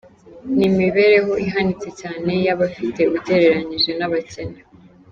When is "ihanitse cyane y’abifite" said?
1.45-3.01